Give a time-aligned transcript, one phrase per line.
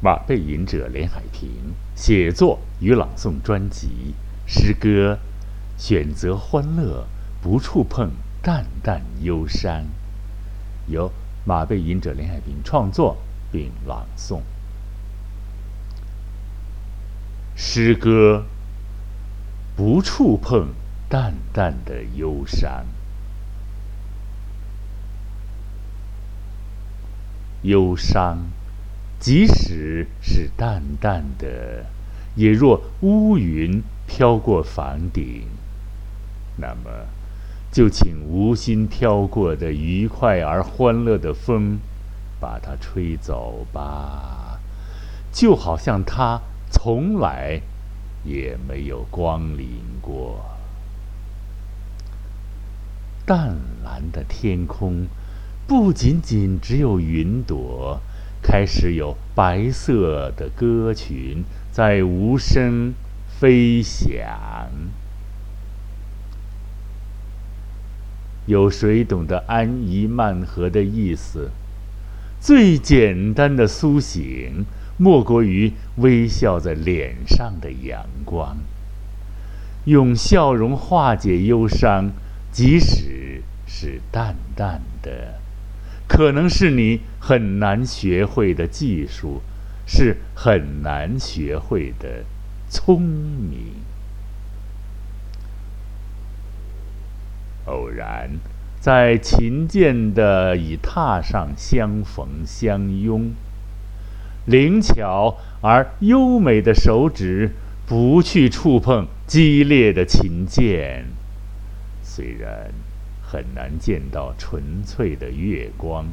[0.00, 4.14] 马背吟者连海平写作与朗诵专辑
[4.46, 5.18] 诗歌，
[5.76, 7.04] 选择欢乐，
[7.42, 9.86] 不触碰淡淡忧伤，
[10.86, 11.10] 由
[11.44, 13.16] 马背吟者连海平创作
[13.50, 14.40] 并朗诵。
[17.56, 18.44] 诗歌，
[19.76, 20.68] 不触碰
[21.08, 22.86] 淡淡的忧伤，
[27.62, 28.38] 忧伤。
[29.20, 31.86] 即使是淡淡的，
[32.36, 35.42] 也若乌云飘过房顶，
[36.56, 36.90] 那么，
[37.72, 41.78] 就请无心飘过的愉快而欢乐的风，
[42.40, 44.60] 把它吹走吧，
[45.32, 47.60] 就好像它从来
[48.24, 50.44] 也没有光临过。
[53.26, 55.06] 淡蓝的天空，
[55.66, 58.00] 不仅仅只有云朵。
[58.42, 62.94] 开始有白色的歌群在无声
[63.38, 64.16] 飞翔，
[68.46, 71.50] 有谁懂得安逸慢和的意思？
[72.40, 74.64] 最简单的苏醒，
[74.96, 78.56] 莫过于微笑在脸上的阳光，
[79.84, 82.12] 用笑容化解忧伤，
[82.50, 85.37] 即使是淡淡的。
[86.08, 89.42] 可能是你很难学会的技术，
[89.86, 92.24] 是很难学会的
[92.68, 93.74] 聪明。
[97.66, 98.30] 偶然
[98.80, 103.32] 在琴键的椅榻上相逢相拥，
[104.46, 107.52] 灵巧而优美的手指
[107.86, 111.04] 不去触碰激烈的琴键，
[112.02, 112.72] 虽然。
[113.30, 116.06] 很难见到纯粹的月光，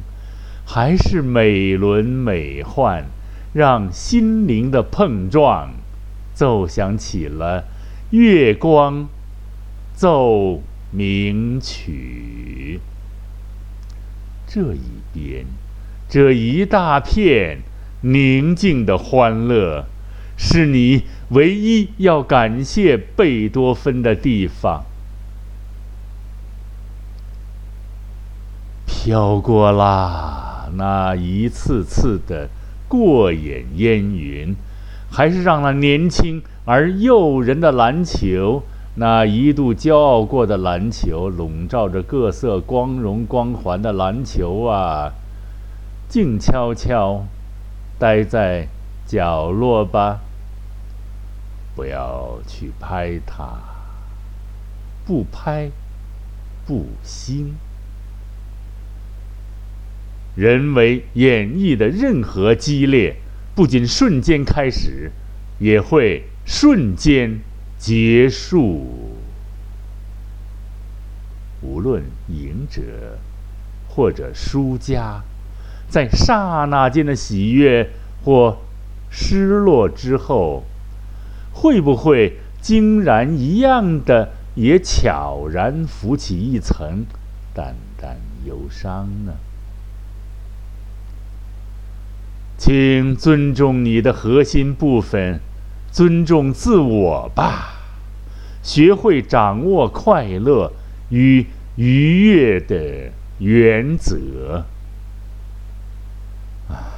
[0.66, 3.04] 还是美轮美奂，
[3.54, 5.70] 让心灵的碰撞
[6.34, 7.64] 奏响起了
[8.10, 9.08] 月光
[9.94, 10.60] 奏
[10.90, 12.80] 鸣曲。
[14.46, 15.46] 这一边，
[16.10, 17.60] 这一大片
[18.02, 19.86] 宁静的欢乐，
[20.36, 24.84] 是你唯一要感谢贝多芬的地方。
[29.06, 32.48] 飘过啦，那一次次的
[32.88, 34.56] 过眼烟云，
[35.08, 38.64] 还是让那年轻而诱人的篮球，
[38.96, 45.12] 那一度骄傲过的篮球，笼罩着各色光荣光环的篮球啊，
[46.08, 47.26] 静悄悄
[48.00, 48.66] 待在
[49.06, 50.18] 角落吧，
[51.76, 53.50] 不要去拍它，
[55.06, 55.70] 不拍，
[56.66, 57.54] 不兴。
[60.36, 63.16] 人为演绎的任何激烈，
[63.54, 65.10] 不仅瞬间开始，
[65.58, 67.40] 也会瞬间
[67.78, 69.16] 结束。
[71.62, 73.18] 无论赢者
[73.88, 75.22] 或者输家，
[75.88, 77.88] 在刹那间的喜悦
[78.22, 78.58] 或
[79.10, 80.64] 失落之后，
[81.52, 87.06] 会不会竟然一样的也悄然浮起一层
[87.54, 89.32] 淡淡忧伤呢？
[92.58, 95.40] 请尊重你的核心部分，
[95.92, 97.74] 尊重自我吧。
[98.62, 100.72] 学会掌握快乐
[101.10, 101.46] 与
[101.76, 104.64] 愉悦的原则。
[106.68, 106.90] 啊，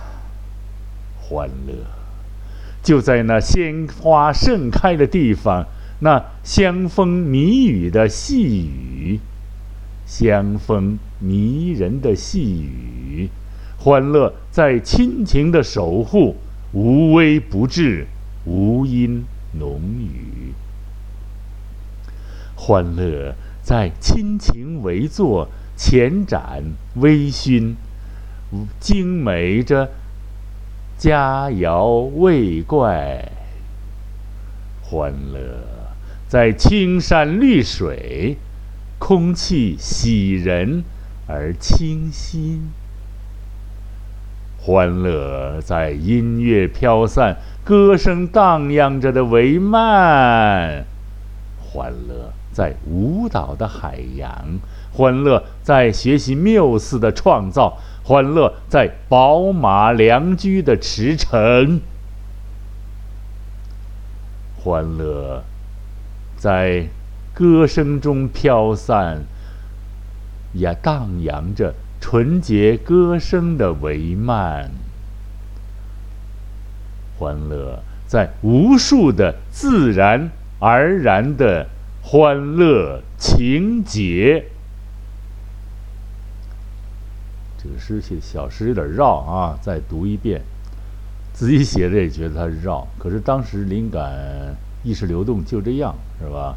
[1.21, 1.75] 欢乐
[2.83, 5.67] 就在那鲜花盛开的地方，
[6.01, 9.21] 那香风迷雨的细雨，
[10.07, 13.29] 香风迷人的细雨。
[13.77, 16.35] 欢乐在亲情的守护，
[16.73, 18.09] 无微不至，
[18.45, 19.25] 无音
[19.57, 20.53] 浓语。
[22.57, 26.65] 欢乐在亲情围坐，前展
[26.97, 27.77] 微醺，
[28.81, 29.91] 精美着
[30.99, 33.31] 佳肴味怪。
[34.83, 35.95] 欢乐
[36.27, 38.37] 在青山绿水，
[38.99, 40.83] 空气喜人
[41.29, 42.71] 而清新。
[44.69, 50.85] 欢乐在音乐飘散、歌声荡漾着的帷幔；
[51.59, 54.61] 欢乐在舞蹈的海洋；
[54.93, 61.81] 欢乐在学习缪斯的创造；欢乐在宝马良驹的驰骋；
[64.63, 65.43] 欢乐
[66.37, 66.89] 在
[67.33, 69.23] 歌声中飘散，
[70.53, 71.73] 也荡漾着。
[72.01, 74.71] 纯洁歌声的帷幔，
[77.19, 81.69] 欢乐在无数的自然而然的
[82.03, 84.47] 欢乐情节。
[87.63, 90.41] 这个诗写小诗有点绕啊，再读一遍。
[91.35, 96.57] 自己写的也觉得它绕，可是当时灵感、意识流动就这样，是吧？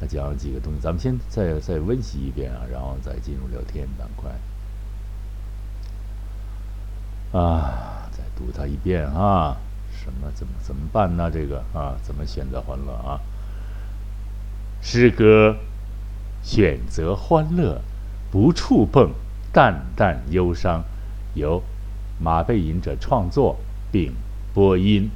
[0.00, 4.30] 他讲了几个东西，咱们先再再温习一遍啊，然后再进入聊天板块。
[7.32, 9.56] 啊，再读它一遍啊！
[9.92, 10.30] 什么？
[10.34, 11.30] 怎么怎么办呢？
[11.30, 13.20] 这个啊，怎么选择欢乐啊？
[14.80, 15.56] 诗歌
[16.42, 17.80] 选择欢乐，
[18.30, 19.10] 不触碰
[19.52, 20.84] 淡淡忧伤，
[21.34, 21.62] 由
[22.18, 23.58] 马背吟者创作。
[23.90, 24.12] 并
[24.52, 25.10] 播音，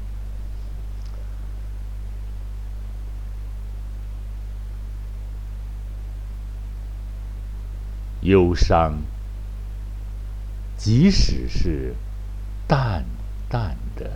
[8.33, 8.95] 忧伤，
[10.79, 11.95] 即使是
[12.67, 13.05] 淡
[13.47, 14.11] 淡的，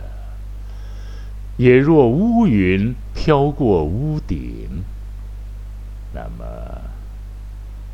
[1.57, 4.83] 也若乌云飘过屋顶，
[6.15, 6.81] 那么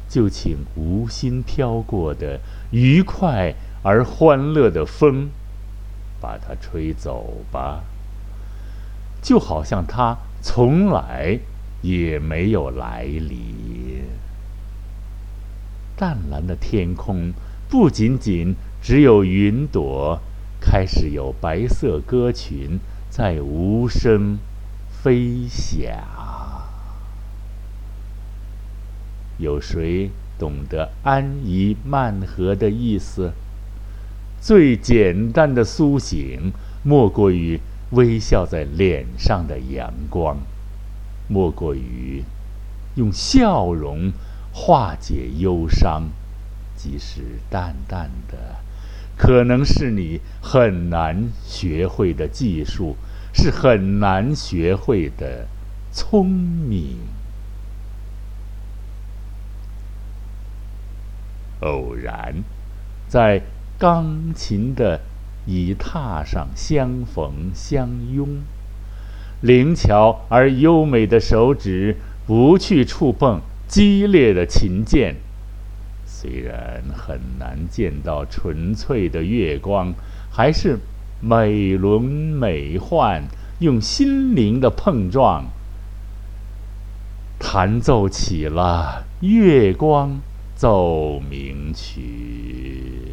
[0.07, 2.39] 就请无心飘过的
[2.71, 3.53] 愉快
[3.83, 5.29] 而欢乐的风。
[6.21, 7.83] 把它吹走吧，
[9.21, 11.37] 就好像它从来
[11.81, 14.05] 也没有来临。
[16.03, 17.31] 淡蓝的天空
[17.69, 20.19] 不仅仅只有云朵，
[20.59, 22.77] 开始有白色鸽群
[23.09, 24.37] 在无声
[25.01, 25.87] 飞翔。
[29.37, 33.31] 有谁懂得安逸慢和的意思？
[34.41, 36.51] 最简单的苏醒，
[36.83, 37.61] 莫过于
[37.91, 40.35] 微笑在脸上的阳光，
[41.29, 42.25] 莫过于
[42.95, 44.11] 用笑容
[44.53, 46.03] 化解忧伤，
[46.75, 48.57] 即使淡淡的，
[49.17, 52.95] 可能是你很难学会的技术，
[53.33, 55.47] 是很难学会的
[55.91, 56.99] 聪明。
[61.59, 62.43] 偶然，
[63.09, 63.41] 在。
[63.79, 65.01] 钢琴的
[65.45, 68.41] 椅榻上相逢相拥，
[69.41, 75.15] 灵巧而优美的手指不去触碰激烈的琴键。
[76.05, 79.93] 虽然很难见到纯粹的月光，
[80.31, 80.79] 还是
[81.19, 83.23] 美轮美奂，
[83.59, 85.45] 用心灵的碰撞
[87.39, 90.21] 弹奏起了月光
[90.55, 93.09] 奏鸣曲。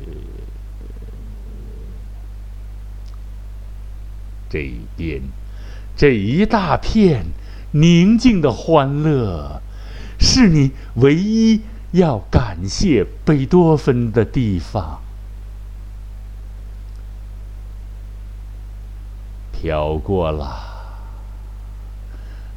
[4.48, 5.22] 这一边，
[5.96, 7.26] 这一大片
[7.72, 9.60] 宁静的欢乐，
[10.20, 11.62] 是你唯一
[11.92, 15.00] 要感谢贝多芬的地方。
[19.52, 20.68] 飘过了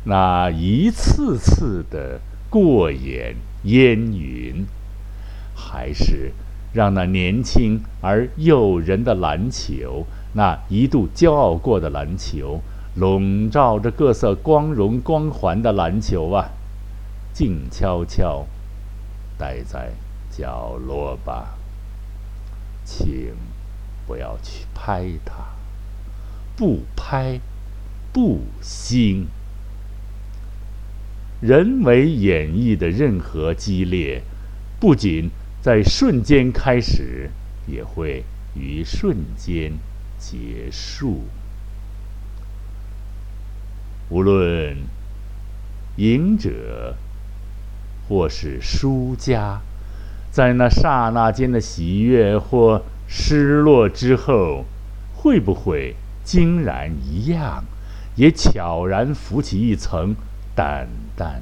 [0.06, 2.20] 那一次次的
[2.50, 4.66] 过眼烟云，
[5.56, 6.32] 还是
[6.74, 10.06] 让那年轻而诱人的篮球。
[10.34, 12.62] 那一度骄傲过的篮球，
[12.96, 16.50] 笼罩着各色光荣光环的篮球啊，
[17.34, 18.48] 静悄悄
[19.38, 19.92] 待在
[20.30, 21.58] 角落吧，
[22.86, 23.36] 请
[24.06, 25.34] 不要去拍它，
[26.56, 27.40] 不拍
[28.12, 29.28] 不兴。
[31.42, 34.22] 人为演绎的任何激烈，
[34.80, 35.30] 不仅
[35.62, 37.32] 在瞬间开始，
[37.68, 38.24] 也会
[38.56, 39.74] 于瞬间。
[40.24, 41.24] 结束。
[44.08, 44.78] 无论
[45.98, 46.96] 赢者
[48.14, 49.60] 或是输家，
[50.30, 54.66] 在那刹那间的喜悦或失落之后，
[55.16, 57.66] 会不会竟然一样，
[58.16, 60.16] 也悄然浮起一层
[60.54, 61.42] 淡淡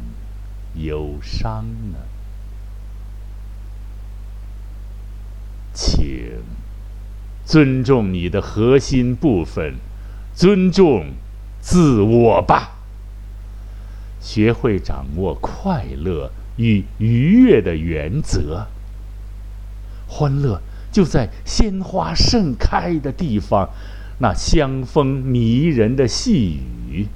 [0.75, 1.98] 忧伤呢？
[5.74, 6.40] 请。
[7.44, 9.74] 尊重你的核心部分，
[10.34, 11.08] 尊重
[11.60, 12.78] 自我吧。
[14.22, 18.67] 学会掌握快乐与愉悦的原则。
[20.08, 23.70] 欢乐就在鲜花盛开的地方，
[24.20, 27.08] 那香风迷人的细雨。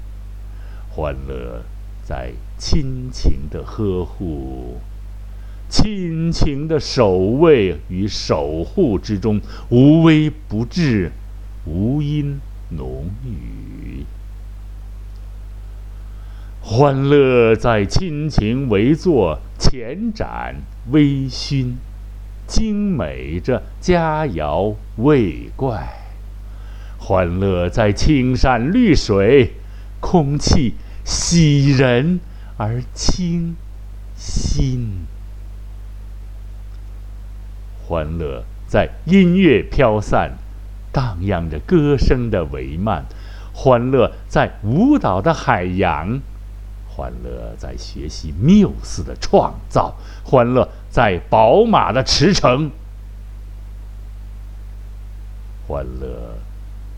[0.89, 1.63] 欢乐
[2.03, 4.79] 在亲情的呵护。
[5.67, 11.11] 亲情的守卫与守护之中，无微不至，
[11.65, 12.39] 无音
[12.69, 13.74] 浓语。
[16.67, 20.55] 欢乐在亲情围坐，前展
[20.89, 21.75] 微醺，
[22.47, 25.87] 精美着佳肴味怪。
[26.97, 29.51] 欢乐在青山绿水，
[29.99, 32.19] 空气喜人
[32.57, 33.55] 而清
[34.17, 35.05] 新。
[37.85, 40.31] 欢乐在音乐飘散，
[40.91, 43.03] 荡漾着歌声的帷幔；
[43.53, 46.21] 欢乐在舞蹈的海洋；
[46.95, 52.69] 欢乐在学习缪斯的创造；欢乐在宝马的驰骋；
[55.67, 56.37] 欢乐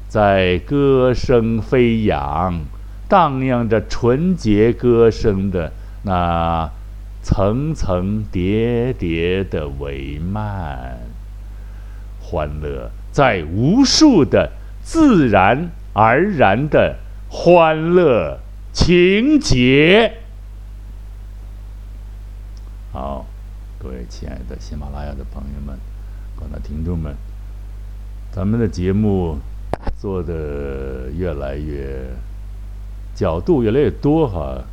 [0.08, 2.62] 在歌声飞扬，
[3.10, 5.72] 荡漾着纯洁歌声的
[6.04, 6.70] 那。
[7.24, 10.96] 层层叠叠的帷幔，
[12.22, 16.96] 欢乐在无数的自然而然的
[17.28, 18.40] 欢乐
[18.78, 20.20] 情节。
[22.94, 23.26] 好，
[23.80, 25.76] 各位亲爱的喜马拉雅的朋友们，
[26.38, 27.16] 广大听众们，
[28.32, 29.40] 咱们的节目
[30.00, 32.06] 做的越来越
[33.16, 34.64] 角度越来越多哈。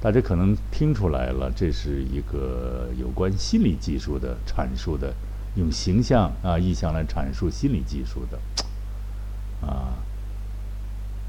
[0.00, 5.12] 大家可能听出来了，这是一个有关心理技术的阐述的，
[5.56, 8.38] 用形象啊意象来阐述心理技术的，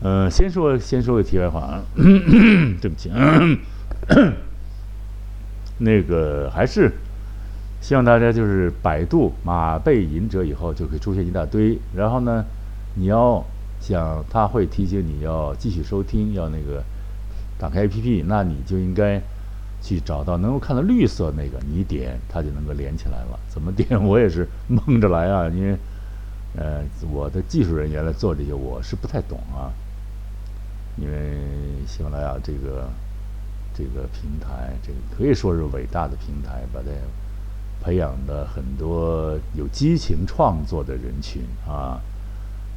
[0.03, 3.09] 呃，先说先说个题外话啊， 对不起，
[5.79, 6.91] 那个还是
[7.81, 12.43] 希望大家就是百度马背吟者以后就可以出现一大堆，然后呢，
[12.95, 13.43] 你要
[13.79, 16.83] 想他会提醒你要继续收听，要那个。
[17.55, 19.21] 打开 APP，那你就应该
[19.81, 23.39] 去找到能够看到绿色那个，你点它就能够连起来了。
[23.47, 24.03] 怎么点？
[24.03, 25.77] 我也是蒙着来啊，因为
[26.57, 29.71] 呃，我的技术人员来做这些，我是不太懂啊。
[30.97, 31.37] 因为
[31.87, 32.89] 喜马拉雅这个
[33.73, 36.87] 这个平台，这个可以说是伟大的平台，把它
[37.83, 42.01] 培养的很多有激情创作的人群啊。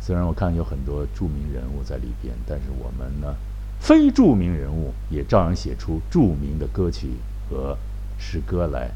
[0.01, 3.35] 虽然我看有很多著名人物在里边，但是我们呢？
[3.79, 7.11] 非著名人物也照样写出著名的歌曲
[7.49, 7.77] 和
[8.19, 8.91] 诗歌来，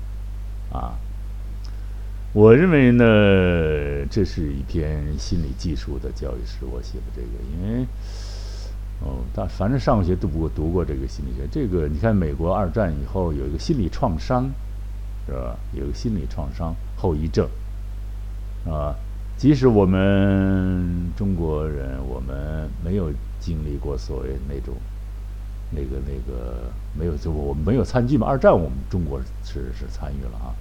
[0.73, 0.97] 啊，
[2.33, 3.05] 我认为呢，
[4.11, 7.87] 这是一篇心理技术的教育史，我写的这个，因为，
[9.02, 14.49] 哦，但反正上学都不过读过这个心理学，这个你看，美国二战以后有一个心理创伤，
[15.26, 15.57] 是吧？
[15.73, 17.49] 有个心理创伤后遗症，
[18.66, 18.95] 啊，
[19.37, 23.11] 即使我们中国人，我们没有。
[23.42, 24.75] 经历过所谓那种，
[25.71, 28.26] 那个那个没有，就我们没有参军嘛。
[28.26, 30.52] 二战我们中国是是参与了啊。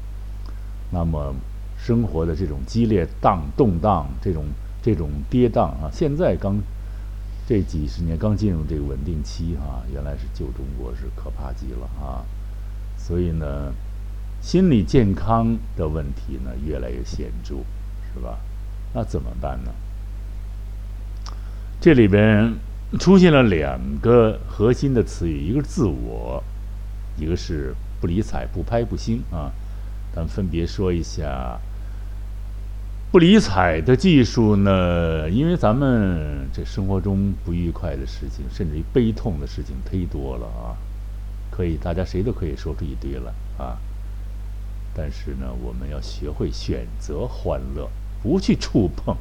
[0.90, 1.36] 那么
[1.78, 4.46] 生活的这种激烈荡动荡，这种
[4.82, 6.56] 这种跌宕啊，现在刚
[7.50, 12.24] 这几十年刚进入这个稳定期啊，原来是旧中国是可怕极了啊。
[12.96, 13.74] 所以呢，
[14.40, 17.56] 心理健康的问题呢越来越显著，
[18.14, 18.38] 是吧？
[18.94, 19.72] 那怎么办呢？
[21.82, 22.54] 这里边。
[23.00, 26.44] 出现了两个核心的词语，一个是自我，
[27.20, 29.52] 一个是不理睬、不拍、不兴啊。
[30.12, 31.60] 咱们分别说一下
[33.12, 40.78] 不理睬的技术呢，因为咱们这生活中不愉快的事情，甚至于悲痛的事情忒多了啊，
[41.50, 43.78] 可以大家谁都可以说出一堆了啊。
[44.96, 47.90] 但是呢，我们要学会选择欢乐，
[48.22, 49.16] 不去触碰。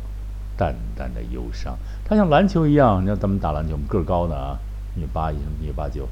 [0.58, 3.00] 淡淡的忧伤，它像篮球一样。
[3.00, 4.58] 你看咱们打篮球，我们个儿高的啊，
[4.96, 6.08] 一米八一、一米八九，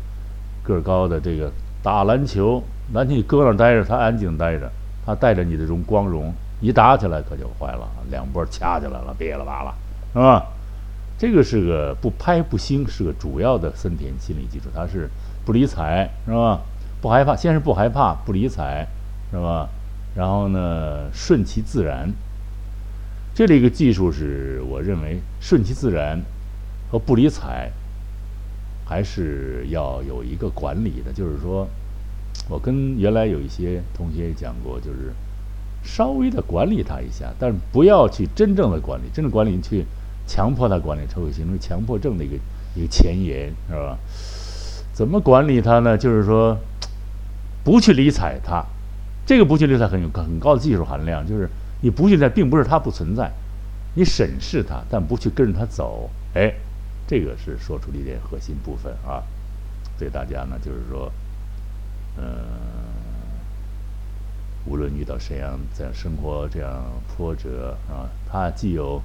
[0.62, 1.50] 个儿高的这个
[1.82, 4.70] 打篮球，篮球你搁那儿待着，他安静待着，
[5.04, 9.74] 他带着你的这种光荣，一打起来可就坏了，两波掐起来了，别了吧了，
[10.12, 10.46] 是吧？
[11.18, 15.08] 这个是个不拍不兴，是个主要的森田心理基础，它是
[15.44, 16.60] 不理睬，是吧？
[17.00, 18.86] 不害怕，先是不害怕，不理睬，
[19.30, 19.68] 是吧？
[20.14, 22.10] 然后呢，顺其自然。
[23.34, 26.20] 这里一个技术是，我认为顺其自然
[26.90, 27.70] 和不理睬，
[28.86, 31.12] 还是要有一个管理的。
[31.12, 31.68] 就是说，
[32.48, 35.12] 我跟原来有一些同学也讲过，就是
[35.86, 39.04] 稍微的管理他一下，但是不要去真正的管理。
[39.14, 39.86] 真正管理你去
[40.26, 42.36] 强迫他管理，才会形成强迫症的一个
[42.74, 43.96] 一个前沿，是吧？
[44.92, 45.96] 怎么管理他呢？
[45.96, 46.58] 就是说，
[47.64, 48.64] 不去理睬他。
[49.24, 51.48] 这个不去理睬很有很高的技术含量，就是。
[51.82, 53.30] 你不去理睬，并不是他不存在，
[53.94, 56.50] 你审视他，但不去跟着他走，哎，
[57.06, 59.22] 这个是说出了一点核心部分啊。
[59.98, 61.12] 对大家呢，就是说，
[62.16, 62.24] 嗯，
[64.66, 66.84] 无论遇到怎样这样生活这样
[67.16, 69.00] 波折啊，它既有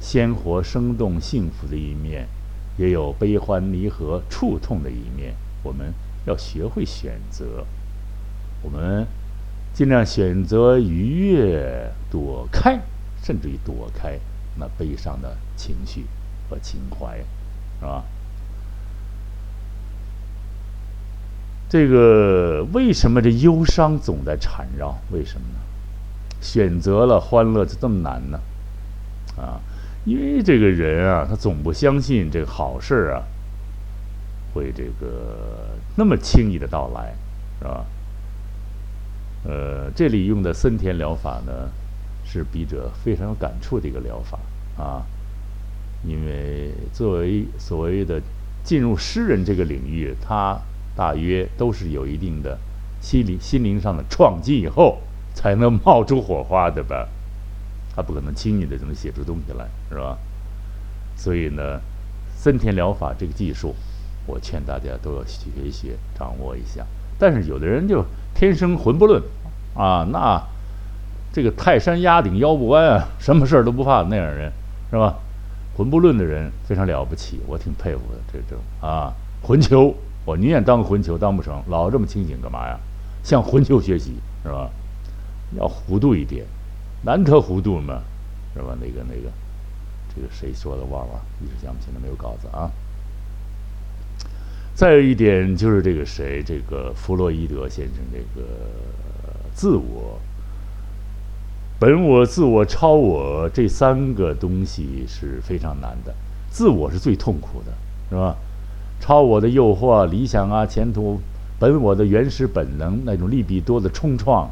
[0.00, 2.28] 鲜活生动幸福的一面，
[2.76, 5.34] 也有悲欢离合触痛的一面。
[5.62, 5.92] 我们
[6.26, 7.66] 要学会选择，
[8.62, 9.06] 我们。
[9.76, 12.80] 尽量选择愉悦，躲开，
[13.22, 14.18] 甚至于躲开
[14.58, 16.06] 那悲伤的情绪
[16.48, 18.02] 和情怀，是吧？
[21.68, 24.96] 这个为什么这忧伤总在缠绕？
[25.10, 25.58] 为什么呢？
[26.40, 28.38] 选择了欢乐就这么难呢？
[29.36, 29.58] 啊，
[30.04, 33.24] 因为这个人啊，他总不相信这个好事啊
[34.54, 37.16] 会这个那么轻易的到来，
[37.58, 37.84] 是吧？
[39.44, 41.68] 呃，这里用的森田疗法呢，
[42.24, 44.38] 是笔者非常有感触的一个疗法
[44.80, 45.02] 啊，
[46.04, 48.22] 因为作为所谓的
[48.62, 50.56] 进入诗人这个领域，他。
[50.96, 52.58] 大约都是有一定的
[53.02, 54.98] 心理、心灵上的创击以后，
[55.34, 57.06] 才能冒出火花的吧？
[57.94, 60.16] 他不可能轻易的就能写出东西来，是吧？
[61.14, 61.80] 所以呢，
[62.34, 63.74] 森田疗法这个技术，
[64.26, 66.84] 我劝大家都要学一学，掌握一下。
[67.18, 69.22] 但是有的人就天生魂不论
[69.74, 70.42] 啊，那
[71.32, 74.50] 这个泰山压顶腰不弯啊，什么事儿都不怕那样人，
[74.90, 75.14] 是吧？
[75.76, 78.18] 魂不论的人非常了不起，我挺佩服的。
[78.32, 79.12] 这种啊，
[79.42, 79.94] 魂球。
[80.26, 82.78] 我宁愿当个混球，当不成，老这么清醒干嘛呀？
[83.22, 84.68] 向混球学习是吧？
[85.56, 86.44] 要糊涂一点，
[87.02, 88.02] 难得糊涂嘛，
[88.54, 88.76] 是吧？
[88.80, 89.30] 那个那个，
[90.14, 92.70] 这个谁说的忘了，一时想不起来，没有稿子啊。
[94.74, 98.46] 再有一点就是这个谁，这个弗洛伊德先生，这个
[99.54, 100.18] 自我、
[101.78, 106.14] 本我、自我、超我这三个东西是非常难的，
[106.50, 107.72] 自我是最痛苦的，
[108.10, 108.36] 是吧？
[109.00, 111.20] 超我的诱惑、理想啊、前途，
[111.58, 114.50] 本我的原始本能那种利比多的冲撞，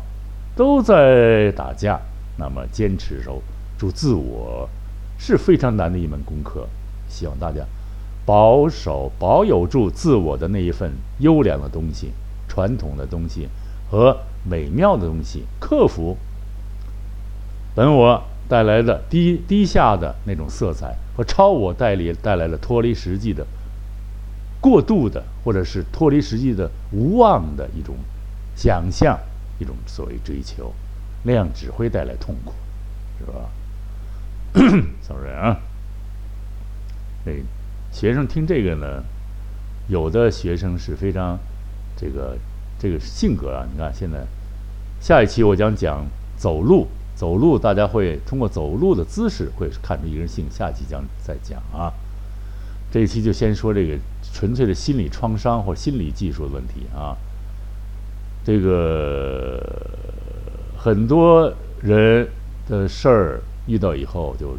[0.54, 2.00] 都在打架。
[2.36, 3.40] 那么坚持守
[3.78, 4.68] 住自我，
[5.16, 6.66] 是非常难的一门功课。
[7.08, 7.64] 希望大家
[8.26, 12.10] 保守、保有住自我的那一份优良的东西、
[12.48, 13.48] 传统的东西
[13.88, 14.16] 和
[14.48, 16.16] 美妙的东西，克服
[17.74, 23.46] 本我带来的低低下的那种色彩和超我带里带来的脱离实际的。
[24.64, 27.94] 过度的，或者是脱离实际的无望的一种
[28.56, 29.18] 想象，
[29.58, 30.72] 一种所谓追求，
[31.22, 32.54] 那样只会带来痛苦，
[33.18, 33.50] 是吧？？
[35.06, 35.60] sorry 啊，
[37.26, 37.34] 哎
[37.92, 39.04] 学生听这个呢，
[39.86, 41.38] 有的学生是非常
[41.94, 42.38] 这个
[42.78, 44.24] 这个性格啊，你看现在
[44.98, 46.06] 下一期我将讲
[46.38, 51.92] 走路，走路大家会通过走路的姿势会看出一个人性，下期将再讲啊。
[52.94, 53.98] 这一期就先说这个
[54.32, 57.16] 纯粹的心理创伤或心理技术的问题啊。
[58.44, 59.60] 这个
[60.78, 61.52] 很多
[61.82, 62.28] 人
[62.68, 64.56] 的事儿遇到以后就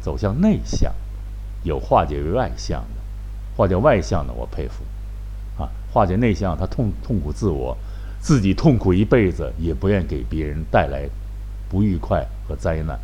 [0.00, 0.94] 走向内向，
[1.64, 3.02] 有化解为外向的，
[3.56, 4.84] 化解外向的我佩服
[5.60, 5.68] 啊。
[5.92, 7.76] 化解内向，他痛痛苦自我，
[8.20, 11.10] 自己痛苦一辈子也不愿给别人带来
[11.68, 12.96] 不愉快和灾难。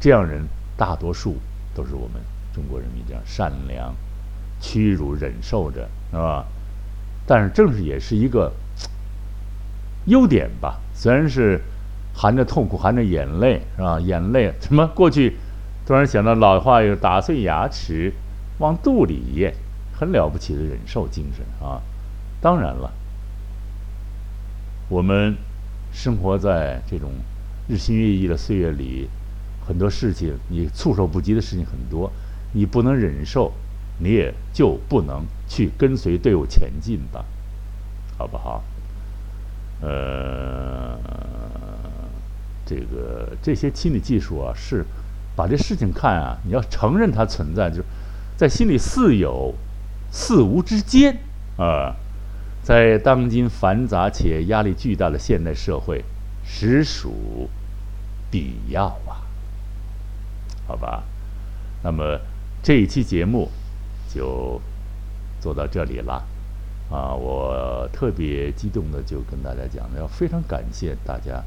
[0.00, 0.44] 这样人
[0.76, 1.36] 大多数
[1.72, 2.20] 都是我们。
[2.52, 3.94] 中国人民这样善良、
[4.60, 6.46] 屈辱忍受着，是吧？
[7.26, 8.52] 但是正是也是一个
[10.06, 10.80] 优点吧。
[10.94, 11.60] 虽然是
[12.14, 14.00] 含着痛苦、含着眼泪，是吧？
[14.00, 14.86] 眼泪什么？
[14.88, 15.36] 过去
[15.86, 18.12] 突然想到老话有“打碎牙齿
[18.58, 19.54] 往肚里咽”，
[19.98, 21.80] 很了不起的忍受精神啊！
[22.40, 22.92] 当然了，
[24.88, 25.36] 我们
[25.92, 27.10] 生活在这种
[27.68, 29.08] 日新月异的岁月里，
[29.66, 32.10] 很多事情你措手不及的事情很多。
[32.52, 33.52] 你不能忍受，
[33.98, 37.24] 你也就不能去跟随队伍前进吧，
[38.18, 38.64] 好不好？
[39.82, 40.98] 呃，
[42.66, 44.84] 这个这些心理技术啊，是
[45.36, 47.82] 把这事情看啊，你要承认它存在，就
[48.36, 49.54] 在心里似有
[50.10, 51.16] 似无之间
[51.56, 51.94] 啊，
[52.62, 56.04] 在当今繁杂且压力巨大的现代社会，
[56.44, 57.48] 实属
[58.30, 59.22] 必要啊，
[60.66, 61.04] 好吧？
[61.82, 62.18] 那么。
[62.62, 63.48] 这一期节目
[64.12, 64.60] 就
[65.40, 66.22] 做到这里了
[66.90, 67.14] 啊！
[67.14, 71.42] 我特别激动的就跟大家讲，要非常感谢大家，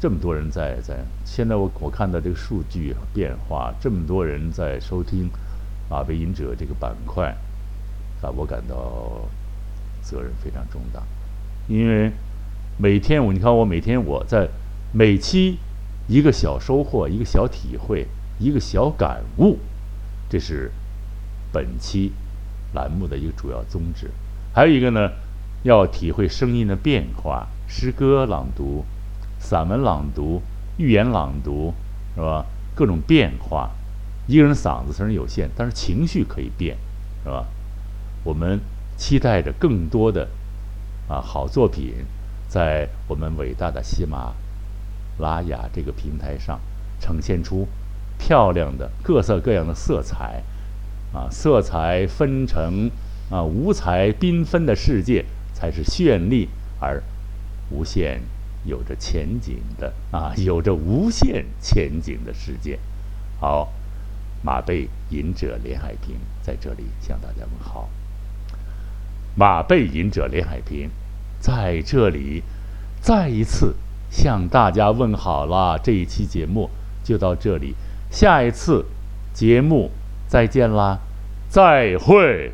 [0.00, 1.04] 这么多人在在。
[1.26, 5.24] 现在我我看到这个数据变化，这么多人在收听
[5.90, 7.36] 《马背隐者》这个板块
[8.22, 9.28] 啊，我感到
[10.00, 11.02] 责任非常重大。
[11.68, 12.10] 因为
[12.78, 14.48] 每天我你看我每天我在
[14.90, 15.58] 每期
[16.08, 18.06] 一个小收获，一个小体会，
[18.38, 19.58] 一个小感悟。
[20.28, 20.72] 这是
[21.52, 22.12] 本期
[22.74, 24.10] 栏目的一个主要宗旨。
[24.54, 25.10] 还有一个呢，
[25.62, 28.84] 要体会声音的变化，诗歌朗读、
[29.38, 30.42] 散文朗读、
[30.78, 31.74] 寓言朗读，
[32.14, 32.46] 是吧？
[32.74, 33.70] 各种变化。
[34.26, 36.76] 一个人嗓子虽然有限，但是情绪可以变，
[37.22, 37.46] 是吧？
[38.24, 38.60] 我们
[38.96, 40.28] 期待着更多的
[41.08, 42.04] 啊好作品，
[42.48, 44.34] 在我们伟大的喜马
[45.18, 46.58] 拉雅这个平台上
[46.98, 47.68] 呈现出
[48.18, 50.42] 漂亮的各色各样的色彩，
[51.12, 52.90] 啊，色彩纷呈，
[53.30, 55.24] 啊，五彩缤纷的世界
[55.54, 56.48] 才是绚丽
[56.80, 57.02] 而
[57.70, 58.20] 无限
[58.64, 62.78] 有着前景的啊， 有着无限前景的世界。
[63.38, 63.72] 好，
[64.42, 67.88] 马背吟者连海平在这里向大家问好。
[69.34, 70.90] 马背吟者连海平
[71.38, 72.42] 在这里
[73.02, 73.74] 再一次
[74.10, 75.78] 向大家问好了。
[75.78, 76.70] 这一期节目
[77.04, 77.74] 就到这里。
[78.10, 78.84] 下一次
[79.32, 79.90] 节目
[80.26, 80.98] 再见啦，
[81.48, 82.52] 再会。